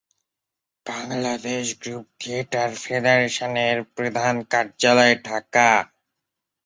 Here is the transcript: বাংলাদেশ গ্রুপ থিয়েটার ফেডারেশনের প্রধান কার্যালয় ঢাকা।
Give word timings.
বাংলাদেশ 0.85 1.65
গ্রুপ 1.81 2.05
থিয়েটার 2.19 2.69
ফেডারেশনের 2.83 3.77
প্রধান 3.95 4.35
কার্যালয় 4.51 5.15
ঢাকা। 5.25 5.69